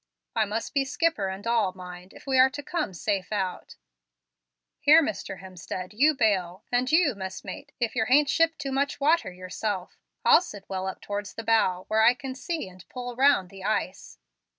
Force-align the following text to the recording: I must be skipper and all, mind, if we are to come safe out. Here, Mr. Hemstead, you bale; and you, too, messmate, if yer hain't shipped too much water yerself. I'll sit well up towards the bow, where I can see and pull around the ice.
I 0.35 0.45
must 0.45 0.73
be 0.73 0.83
skipper 0.83 1.27
and 1.27 1.45
all, 1.45 1.73
mind, 1.73 2.11
if 2.13 2.25
we 2.25 2.39
are 2.39 2.49
to 2.49 2.63
come 2.63 2.91
safe 2.95 3.31
out. 3.31 3.75
Here, 4.79 5.03
Mr. 5.03 5.41
Hemstead, 5.41 5.93
you 5.93 6.15
bale; 6.15 6.63
and 6.71 6.91
you, 6.91 7.09
too, 7.13 7.19
messmate, 7.19 7.71
if 7.79 7.95
yer 7.95 8.05
hain't 8.05 8.27
shipped 8.27 8.57
too 8.57 8.71
much 8.71 8.99
water 8.99 9.31
yerself. 9.31 9.99
I'll 10.25 10.41
sit 10.41 10.65
well 10.67 10.87
up 10.87 11.01
towards 11.01 11.35
the 11.35 11.43
bow, 11.43 11.85
where 11.87 12.01
I 12.01 12.15
can 12.15 12.33
see 12.33 12.67
and 12.67 12.83
pull 12.89 13.13
around 13.13 13.51
the 13.51 13.63
ice. 13.63 14.17